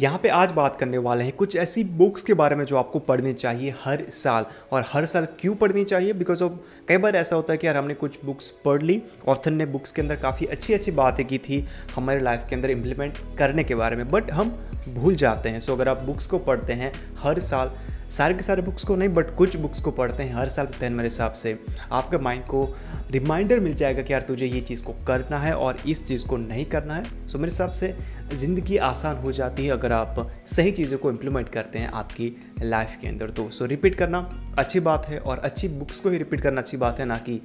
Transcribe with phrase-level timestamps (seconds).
[0.00, 2.98] यहाँ पे आज बात करने वाले हैं कुछ ऐसी बुक्स के बारे में जो आपको
[2.98, 6.12] पढ़नी चाहिए हर साल। और हर साल क्यों पढ़नी चाहिए?
[6.12, 6.52] बिकॉज़ ऑफ़
[6.88, 9.92] कई बार ऐसा होता है कि यार हमने कुछ बुक्स पढ़ ली ऑथर ने बुक्स
[9.92, 13.74] के अंदर काफ़ी अच्छी अच्छी बातें की थी हमारे लाइफ के अंदर इम्प्लीमेंट करने के
[13.74, 14.50] बारे में। बट हम
[14.88, 17.72] भूल जाते हैं। सो अगर आप बुक्स को पढ़ते हैं हर साल
[18.10, 20.90] सारे के सारे बुक्स को नहीं बट कुछ बुक्स को पढ़ते हैं हर साल हैं
[20.90, 21.58] मेरे हिसाब से।
[21.92, 22.64] आपके माइंड को
[23.10, 26.36] रिमाइंडर मिल जाएगा कि यार तुझे ये चीज़ को करना है और इस चीज़ को
[26.36, 27.94] नहीं करना है। सो मेरे हिसाब से
[28.32, 32.96] ज़िंदगी आसान हो जाती है अगर आप सही चीज़ों को इम्प्लीमेंट करते हैं आपकी लाइफ
[33.00, 34.18] के अंदर। तो सो रिपीट करना
[34.58, 37.40] अच्छी बात है और अच्छी बुक्स को ही रिपीट करना अच्छी बात है, ना कि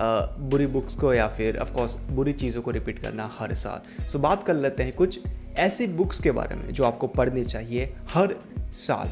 [0.00, 4.46] बुरी बुक्स को या फिर ऑफकोर्स बुरी चीज़ों को रिपीट करना हर साल। सो बात
[4.46, 5.20] कर लेते हैं कुछ
[5.58, 8.36] ऐसी बुक्स के बारे में जो आपको पढ़नी चाहिए हर
[8.72, 9.10] साल।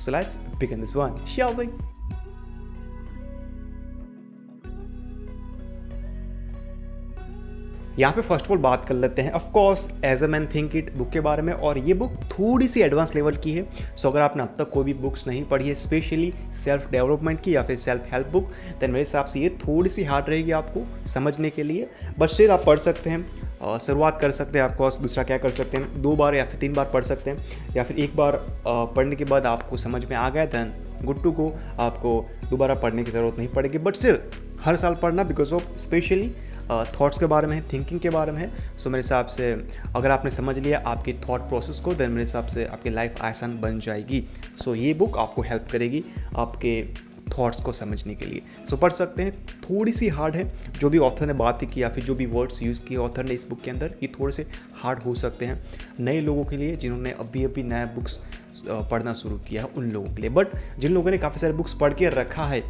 [0.00, 1.68] So let's begin this one, shall we?
[8.00, 10.92] यहाँ पे फ़र्स्ट ऑफ़ ऑल बात कर लेते हैं of course as a man think it
[10.96, 14.20] book के बारे में, और ये बुक थोड़ी सी एडवांस लेवल की है। सो अगर
[14.20, 17.76] आपने अब तक कोई भी बुक्स नहीं पढ़ी है स्पेशली सेल्फ डेवलपमेंट की या फिर
[17.78, 21.62] सेल्फ हेल्प बुक देन मेरे हिसाब से ये थोड़ी सी हार्ड रहेगी आपको समझने के
[21.62, 25.50] लिए। बट स्टिल आप पढ़ सकते हैं शुरुआत कर सकते हैं आपको दूसरा क्या कर
[25.50, 28.44] सकते हैं, दो बार या फिर तीन बार पढ़ सकते हैं, या फिर एक बार
[28.66, 30.72] पढ़ने के बाद आपको समझ में आ गया दैन
[31.04, 34.18] गुड टू गो आपको दोबारा पढ़ने की ज़रूरत नहीं पड़ेगी। बट स्टिल
[34.64, 36.32] हर साल पढ़ना बिकॉज़ ऑफ़ स्पेशली
[36.70, 39.52] थॉट्स के बारे में है थिंकिंग के बारे में है। सो मेरे हिसाब से
[39.96, 43.60] अगर आपने समझ लिया आपकी थॉट प्रोसेस को देन मेरे हिसाब से आपकी लाइफ आसान
[43.60, 44.24] बन जाएगी।
[44.64, 46.04] सो ये बुक आपको हेल्प करेगी
[46.36, 46.82] आपके
[47.30, 50.44] थॉट्स को समझने के लिए। सो पढ़ सकते हैं। थोड़ी सी हार्ड है।
[50.78, 53.34] जो भी ऑथर ने बात की या फिर जो भी वर्ड्स यूज़ किए ऑथर ने
[53.34, 54.46] इस बुक के अंदर, ये थोड़े से
[54.82, 55.64] हार्ड हो सकते हैं
[56.00, 58.20] नए लोगों के लिए जिन्होंने अभी अभी नया बुक्स
[58.68, 61.74] पढ़ना शुरू किया है उन लोगों के लिए। बट जिन लोगों ने काफ़ी सारे बुक्स
[61.74, 62.62] पढ़ के रखा है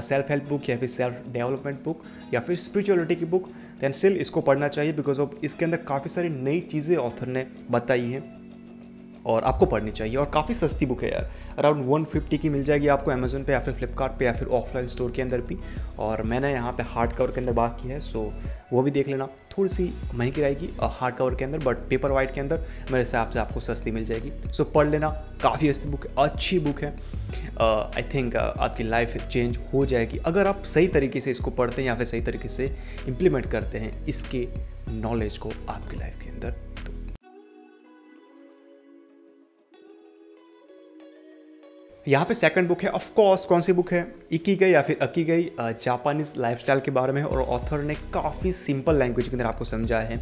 [0.00, 2.02] सेल्फ हेल्प बुक या फिर सेल्फ डेवलपमेंट बुक
[2.34, 3.48] या फिर स्पिरिचुअलिटी की बुक
[3.80, 7.46] दैन स्टिल इसको पढ़ना चाहिए बिकॉज़ ऑफ़ इसके अंदर काफ़ी सारी नई चीज़ें ऑथर ने
[7.70, 8.45] बताई हैं।
[9.26, 12.62] और आपको पढ़नी चाहिए। और काफ़ी सस्ती बुक है यार। अराउंड वन फिफ्टी की मिल
[12.64, 15.58] जाएगी आपको अमेजोन पे या फिर फ्लिपकार्ट या फिर ऑफलाइन स्टोर के अंदर भी।
[15.98, 18.32] और मैंने यहाँ पे हार्ड कवर के अंदर बात की है सो
[18.72, 22.32] वो भी देख लेना। थोड़ी सी महँगी रहेगी हार्ड कवर के अंदर बट पेपर वाइट
[22.34, 25.08] के अंदर मेरे हिसाब से आपको सस्ती मिल जाएगी। सो पढ़ लेना
[25.42, 29.84] काफ़ी अच्छी बुक है अच्छी बुक है। आई uh, थिंक uh, आपकी लाइफ चेंज हो
[29.86, 32.70] जाएगी। अगर आप सही तरीके से इसको पढ़ते हैं या फिर सही तरीके से
[33.08, 34.46] इम्प्लीमेंट करते हैं इसके
[34.90, 36.54] नॉलेज को आपकी लाइफ के अंदर
[42.08, 44.06] यहाँ पे सेकंड बुक है ऑफ़ कोर्स कौन सी बुक है?
[44.32, 48.52] इकी गई या फिर अकी गई जापानीज लाइफस्टाइल के बारे में और ऑथर ने काफ़ी
[48.52, 50.16] सिंपल लैंग्वेज के अंदर आपको समझाया है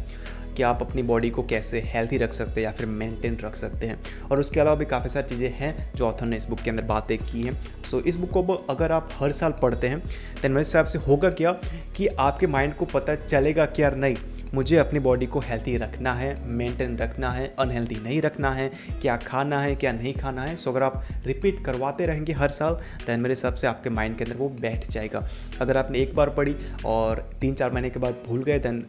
[0.55, 3.85] कि आप अपनी बॉडी को कैसे हेल्थी रख सकते हैं या फिर मेंटेन रख सकते
[3.85, 6.69] हैं। और उसके अलावा भी काफ़ी सारी चीज़ें हैं जो ऑथर ने इस बुक के
[6.69, 10.49] अंदर बातें की हैं। सो इस बुक को अगर आप हर साल पढ़ते हैं तो
[10.49, 11.51] मेरे हिसाब से होगा क्या
[11.97, 14.15] कि आपके माइंड को पता चलेगा कि यार नहीं
[14.53, 19.17] मुझे अपनी बॉडी को हेल्थी रखना है मेंटेन रखना है अनहेल्दी नहीं रखना है, क्या
[19.17, 22.73] खाना है, क्या नहीं खाना है। सो अगर आप रिपीट करवाते रहेंगे हर साल
[23.07, 25.27] दैन मेरे हिसाब से आपके माइंड के अंदर वो बैठ जाएगा।
[25.61, 26.55] अगर आपने एक बार पढ़ी
[26.85, 28.85] और तीन चार महीने के बाद भूल गए दैन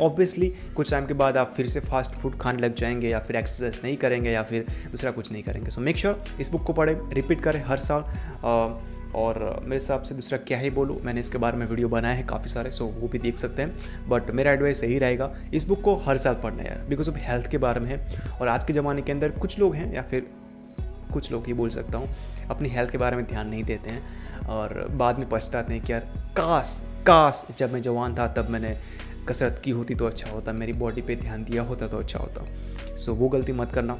[0.00, 3.36] ऑब्वियसली कुछ टाइम के बाद आप फिर से फास्ट फ़ूड खाने लग जाएँगे या फिर
[3.36, 6.72] एक्सरसाइज नहीं करेंगे या फिर दूसरा कुछ नहीं करेंगे। सो मेक श्योर इस बुक को
[6.72, 8.04] पढ़े रिपीट करें हर साल।
[9.14, 12.26] और मेरे हिसाब से दूसरा क्या ही बोलूँ, मैंने इसके बारे में वीडियो बनाए हैं
[12.26, 15.80] काफ़ी सारे सो वो भी देख सकते हैं। बट मेरा एडवाइस यही रहेगा, इस बुक
[15.80, 18.72] को हर साल पढ़ना यार बिकॉज़ ऑफ़ हेल्थ के बारे में है। और आज के
[18.72, 20.26] ज़माने के अंदर कुछ लोग हैं, या फिर
[21.12, 22.08] कुछ लोग ये बोल सकता हूँ,
[22.50, 25.92] अपनी हेल्थ के बारे में ध्यान नहीं देते हैं। और बाद में पछताते हैं कि
[25.92, 26.00] यार,
[26.36, 28.76] काश काश जब मैं जवान था, तब मैंने
[29.28, 32.44] कसरत की होती तो अच्छा होता, मेरी बॉडी पे ध्यान दिया होता तो अच्छा होता।
[32.96, 33.98] सो वो गलती मत करना।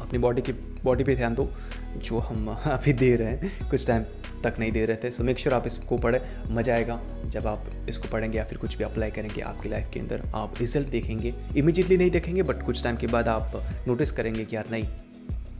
[0.00, 0.52] अपनी बॉडी की
[0.84, 1.48] बॉडी पे ध्यान दो,
[1.96, 4.02] जो हम अभी दे रहे हैं, कुछ टाइम
[4.44, 6.20] तक नहीं दे रहे थे। सो मेक श्योर आप इसको पढ़ें,
[6.50, 10.00] मज़ा आएगा। जब आप इसको पढ़ेंगे या फिर कुछ भी अप्लाई करेंगे आपकी लाइफ के
[10.00, 14.44] अंदर, आप रिज़ल्ट देखेंगे। इमीजिएटली नहीं देखेंगे बट कुछ टाइम के बाद आप नोटिस करेंगे
[14.44, 14.86] कि यार नहीं,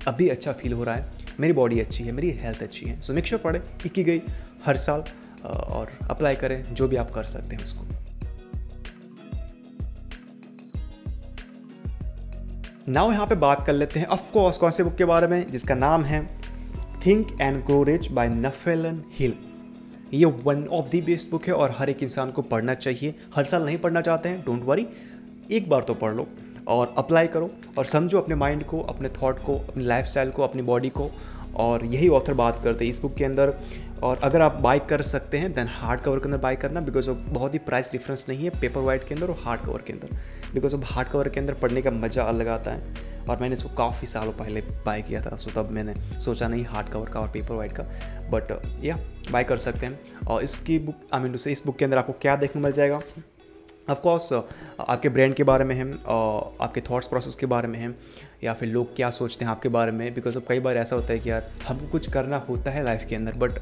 [0.07, 3.13] अभी अच्छा फील हो रहा है। मेरी बॉडी अच्छी है, मेरी हेल्थ अच्छी है। सो
[3.13, 4.23] मेक श्योर पढ़ें, इक्की गई,
[4.67, 5.05] हर साल
[5.45, 8.02] और अप्लाई करें, जो भी आप कर सकते हैं उसको।
[12.89, 15.75] नाउ यहाँ पे बात कर लेते हैं ऑफकोर्स कौन से बुक के बारे में, जिसका
[15.75, 16.39] नाम है
[17.07, 17.85] think and grow
[18.15, 19.35] by Napoleon Hill
[20.15, 23.45] ये one of the best book है और हर एक इंसान को पढ़ना चाहिए। हर
[23.45, 24.87] साल नहीं पढ़ना चाहते हैं डोंट वरी
[25.51, 26.27] एक बार तो पढ़ लो
[26.69, 30.63] और अप्लाई करो और समझो अपने माइंड को, अपने थॉट को, अपनी लाइफ को, अपनी
[30.63, 31.11] बॉडी को
[31.57, 33.55] और यही ऑथर बात करते हैं इस बुक के अंदर।
[34.03, 37.11] और अगर आप बाई कर सकते हैं देन हार्ड कवर के अंदर बाई करना बिकॉज़
[37.11, 39.93] ऑफ़ बहुत ही प्राइस डिफरेंस नहीं है पेपर वाइट के अंदर और हार्ड कवर के
[39.93, 40.17] अंदर।
[40.55, 43.69] बिकॉज़ ऑफ़ हार्ड कवर के अंदर पढ़ने का मज़ा अलग आता है। और मैंने इसको
[43.69, 47.29] काफ़ी सालों पहले बाई किया था सो तब मैंने सोचा नहीं हार्ड कवर का और
[47.29, 47.83] पेपर वाइट का।
[48.33, 48.99] बट या
[49.33, 52.37] बाई कर सकते हैं। और इसकी बुक आई मीन इस बुक के अंदर आपको क्या
[52.37, 53.01] देखने मिल जाएगा?
[53.91, 57.95] ऑफकोर्स आपके ब्रांड के बारे में है आपके थॉट्स प्रोसेस के बारे में है
[58.45, 61.13] या फिर लोग क्या सोचते हैं आपके बारे में बिकॉज़ ऑफ़ कई बार ऐसा होता
[61.13, 63.59] है कि यार हमको कुछ करना होता है लाइफ के अंदर बट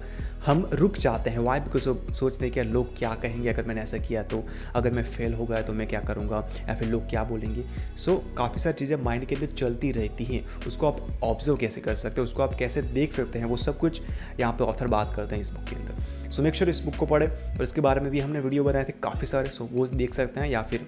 [0.47, 3.67] हम रुक जाते हैं। वाई बिकॉज़ ऑफ़ सोचते हैं कि यार लोग क्या कहेंगे अगर
[3.67, 4.43] मैंने ऐसा किया तो
[4.75, 7.65] अगर मैं फेल हो गया तो मैं क्या करूँगा या फिर लोग क्या बोलेंगे।
[7.97, 11.81] सो so, काफ़ी सारी चीज़ें माइंड के अंदर चलती रहती हैं। उसको आप ऑब्ज़र्व कैसे
[11.81, 14.01] कर सकते हैं उसको आप कैसे देख सकते हैं वो सब कुछ
[14.41, 16.97] यहाँ पर ऑथर बात करते हैं इस बुक के अंदर। सो मेक श्योर इस बुक
[16.97, 19.87] को पढ़े। और इसके बारे में भी हमने वीडियो बनाए थे काफ़ी सारे। सो वो
[19.87, 20.87] देख सकते हैं या फिर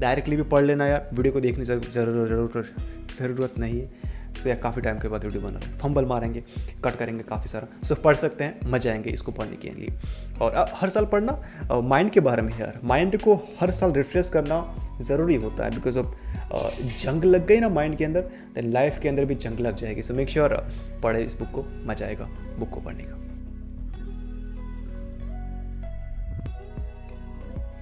[0.00, 2.74] डायरेक्टली भी पढ़ लेना यार। वीडियो को देखने ज़रूरत
[3.12, 6.42] ज़रूरत नहीं है। सो या काफ़ी टाइम के बाद वीडियो बना रहे फंबल मारेंगे
[6.84, 9.92] कट करेंगे काफ़ी सारा। सो पढ़ सकते हैं, मज़ा आएँगे इसको पढ़ने के लिए।
[10.40, 14.64] और हर साल पढ़ना माइंड के बारे में यार। माइंड को हर साल रिफ्रेश करना
[15.00, 18.20] ज़रूरी होता है। बिकॉज़ ऑफ़ जंग लग गई ना माइंड के अंदर
[18.54, 20.56] तो लाइफ के अंदर भी जंग लग जाएगी। सो मेक श्योर
[21.02, 23.27] पढ़े इस बुक को, मज़ा आएगा बुक को पढ़ने का।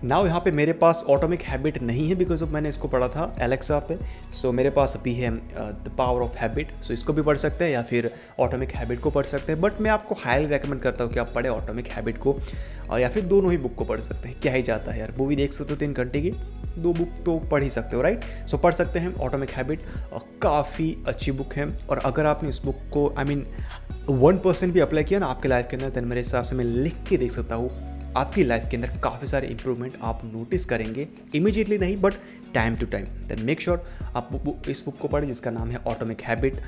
[0.06, 3.34] नाउ यहाँ पे मेरे पास ऑटोमिक हैबिट नहीं है बिकॉज़ ऑफ़ मैंने इसको पढ़ा था
[3.42, 7.22] एलेक्सा पे। सो so, मेरे पास अभी है the power of habit so इसको भी
[7.22, 8.10] पढ़ सकते हैं या फिर
[8.40, 11.32] ऑटोमिक हैबिट को पढ़ सकते हैं। बट मैं आपको हाईली रेकमेंड करता हूँ कि आप
[11.34, 12.36] पढ़े ऑटोमिक हैबिट को।
[12.90, 15.14] और या फिर दोनों ही बुक को पढ़ सकते हैं। क्या ही जाता है यार
[15.18, 16.30] मूवी देख सकते हो तीन घंटे की।
[16.78, 19.80] दो बुक तो पढ़ ही सकते हो राइट सो so, पढ़ सकते हैं ऑटोमिक हैबिट
[20.42, 23.46] काफ़ी अच्छी बुक है। और अगर आपने इस बुक को आई मीन
[24.08, 26.64] वन परसेंट भी अप्लाई किया ना आपके लाइफ के अंदर तो मेरे हिसाब से मैं
[26.64, 31.08] लिख के देख सकता हूँ। आपकी लाइफ के अंदर काफ़ी सारे इंप्रूवमेंट आप नोटिस करेंगे
[31.34, 32.14] इमीजिएटली नहीं but
[32.54, 33.84] time to time then make sure
[34.16, 34.30] आप
[34.68, 36.60] इस बुक को पढ़ें जिसका नाम है ऑटोमिक हैबिट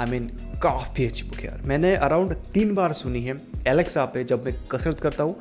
[0.00, 0.26] आई मीन
[0.62, 4.54] काफ़ी अच्छी बुक है यार। मैंने अराउंड तीन बार सुनी है एलेक्सा पे, जब मैं
[4.72, 5.34] कसरत करता हूँ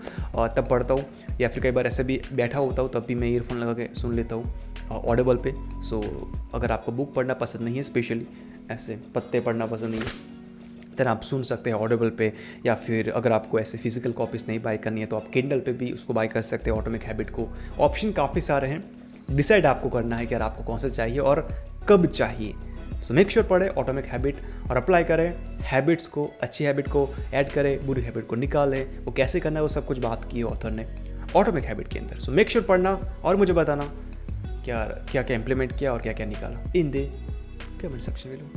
[0.56, 1.06] तब पढ़ता हूँ,
[1.42, 3.90] या फिर कई बार ऐसे भी बैठा होता हूँ, तब भी मैं ईयरफोन लगा के
[3.96, 6.02] सुन लेता हूँ ऑडेबल पे। सो
[6.54, 8.28] अगर आपको बुक पढ़ना पसंद नहीं है स्पेशली
[8.72, 10.35] ऐसे पत्ते पढ़ना पसंद नहीं है
[10.98, 12.32] देन आप सुन सकते हैं ऑडिबल पे,
[12.66, 15.74] या फिर अगर आपको ऐसे फ़िज़िकल कॉपीज़ नहीं बाई करनी है तो आप किंडल पे
[15.74, 17.48] भी उसको बाई कर सकते हैं ऑटोमिक हैबिट को।
[17.80, 18.84] ऑप्शन काफ़ी सारे हैं।
[19.32, 21.48] डिसाइड आपको करना है कि यार आपको कौन सा चाहिए और
[21.90, 22.54] कब चाहिए।
[23.02, 24.38] सो मेक श्योर पढ़े ऑटोमिक हैबिट
[24.70, 25.34] और अप्लाई करें।
[25.64, 29.62] हैबिट्स को, अच्छी हैबिट को ऐड करें, बुरी हैबिट को निकालें। वो कैसे करना है,
[29.62, 30.86] वो सब कुछ बात की ऑथर ने
[31.36, 33.90] ऑटोमिक हैबिट के अंदर। सो मेक श्योर पढ़ना और मुझे बताना
[34.66, 37.10] क्या क्या क्या इंप्लीमेंट किया और क्या क्या निकाला। इन दे
[37.82, 38.50] कमेंट सेक्शन में लो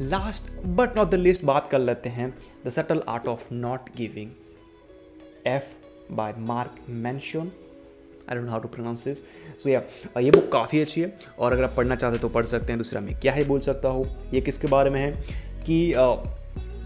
[0.00, 4.30] last but not the least बात कर लेते हैं the subtle art of not giving
[5.46, 5.64] F
[6.12, 7.52] by Mark Manson
[8.30, 9.18] I don't how to pronounce this
[9.62, 9.82] so या
[10.20, 12.76] ये बुक काफ़ी अच्छी है और अगर आप पढ़ना चाहते हैं तो पढ़ सकते हैं
[12.76, 14.30] दूसरा मैं। क्या है बोल सकता हूँ?
[14.34, 15.24] ये किसके बारे में है?
[15.70, 15.92] कि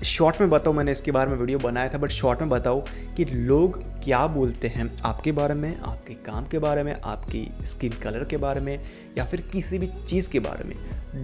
[0.05, 2.85] शॉर्ट uh, में बताओ मैंने इसके बारे में वीडियो बनाया था बट शॉर्ट में बताओ
[3.17, 7.93] कि लोग क्या बोलते हैं आपके बारे में आपके काम के बारे में आपकी स्किन
[7.93, 8.85] कलर के बारे में
[9.19, 10.77] या फिर किसी भी चीज़ के बारे में।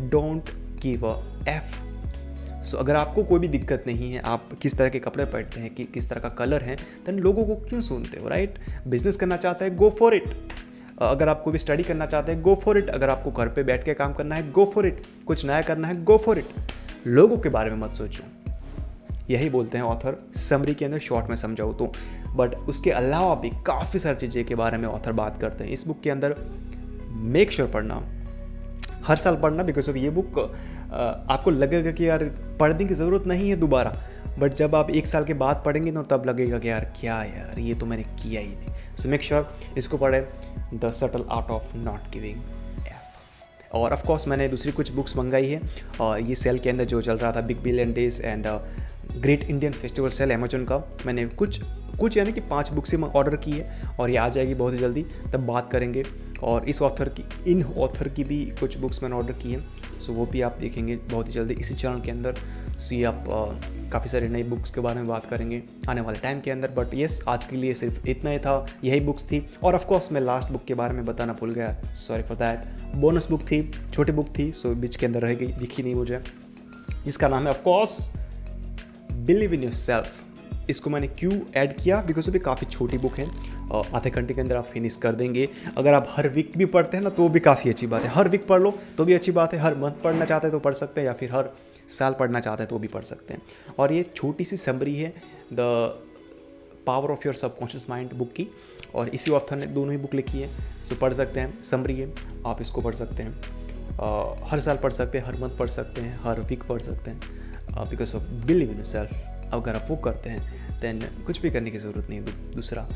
[0.09, 1.79] Don't give a F
[2.65, 5.75] so अगर आपको कोई भी दिक्कत नहीं है, आप किस तरह के कपड़े पहनते हैं,
[5.75, 9.37] कि, किस तरह का कलर है देन लोगों को क्यों सुनते हो राइट बिज़नेस करना
[9.37, 10.49] चाहते हैं गो फॉर इट
[11.00, 13.62] अगर आप कोई भी स्टडी करना चाहते हैं गो फॉर इट अगर आपको घर पे
[13.62, 16.47] बैठ के काम करना है गो फॉर इट कुछ नया करना है गो फॉर इट
[17.06, 18.25] लोगों के बारे में मत सोचो।
[19.31, 21.93] यही बोलते हैं ऑथर समरी के अंदर शॉर्ट में समझाओ तो।
[22.37, 25.87] बट उसके अलावा भी काफ़ी सारी चीज़ें के बारे में ऑथर बात करते हैं। इस
[25.87, 26.37] बुक के अंदर
[27.09, 28.19] मेक श्योर sure पढ़ना।
[29.06, 30.38] हर साल पढ़ना बिकॉज़ ऑफ़ ये बुक
[31.31, 32.25] आपको लगेगा कि यार
[32.61, 33.94] पढ़ने की ज़रूरत नहीं है दोबारा
[34.38, 37.58] बट जब आप एक साल के बाद पढ़ेंगे ना, तब लगेगा कि यार क्या यार,
[37.58, 40.20] ये तो मैंने किया ही नहीं। सो मेक श्योर इसको पढ़े
[40.75, 42.41] the subtle art of not giving
[43.75, 45.60] और ऑफ़ कोर्स मैंने दूसरी कुछ बुक्स मंगाई है
[46.01, 48.46] और ये सेल के अंदर जो चल रहा था big billion days and
[49.17, 51.60] great Indian festival sale Amazon का, मैंने कुछ
[52.01, 55.05] कुछ यानी कि पाँच बुक्स ऑर्डर की है और ये आ जाएगी बहुत ही जल्दी,
[55.33, 56.03] तब बात करेंगे।
[56.43, 60.13] और इस ऑथर की, इन ऑथर की भी कुछ बुक्स मैंने ऑर्डर की हैं सो
[60.13, 62.35] वो भी आप देखेंगे बहुत ही जल्दी इसी चैनल के अंदर।
[62.79, 63.25] सो ये आप
[63.93, 66.95] काफ़ी सारी नई बुक्स के बारे में बात करेंगे आने वाले टाइम के अंदर बट
[66.95, 70.21] येस आज के लिए सिर्फ़ इतना ही था, यही बुक्स थी। और ऑफ़ कोर्स मैं
[70.21, 74.13] लास्ट बुक के बारे में बताना भूल गया sorry for that bonus book थी, छोटी
[74.13, 76.21] बुक थी सो बीच के अंदर रह गई, दिखी नहीं मुझे।
[77.05, 78.13] जिसका नाम है of course
[79.13, 80.30] believe in your self
[80.70, 82.00] इसको मैंने क्यों ऐड किया?
[82.03, 83.29] बिकॉज़ वो भी काफ़ी छोटी बुक है।
[83.94, 85.48] आधे घंटे के अंदर आप फिनिश कर देंगे।
[85.79, 88.29] अगर आप हर वीक भी पढ़ते हैं ना तो भी काफ़ी अच्छी बात है। हर
[88.29, 90.74] वीक पढ़ लो तो भी अच्छी बात है। हर मंथ पढ़ना चाहते हैं तो पढ़
[90.74, 91.50] सकते हैं, या फिर हर
[91.89, 93.43] साल पढ़ना चाहते हैं तो भी पढ़ सकते हैं।
[93.79, 95.12] और ये छोटी सी समरी है
[95.53, 95.58] the
[96.86, 98.46] power of your subconscious mind book की।
[98.94, 102.12] और इसी ऑथर ने दोनों ही बुक लिखी है। सो पढ़ सकते हैं समरी है,
[102.46, 103.32] आप इसको पढ़ सकते हैं।
[104.50, 107.89] हर साल पढ़ सकते हैं, हर मंथ पढ़ सकते हैं, हर वीक पढ़ सकते हैं।
[107.91, 109.10] Because of believe in self
[109.53, 112.87] अगर आप वो करते हैं देन कुछ भी करने की ज़रूरत नहीं है दूसरा।